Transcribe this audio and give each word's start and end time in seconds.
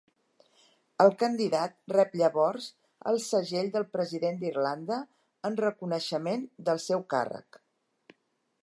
El 1.03 1.11
candidat 1.23 1.75
rep 1.93 2.15
llavors 2.21 2.69
el 3.11 3.21
segell 3.27 3.69
del 3.77 3.87
president 3.99 4.41
d'Irlanda 4.41 4.99
en 5.51 5.61
reconeixement 5.63 6.51
del 6.71 6.85
seu 6.91 7.07
càrrec. 7.17 7.63